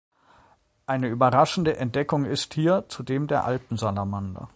[0.87, 4.49] Eine überraschende Entdeckung ist hier zudem der Alpensalamander.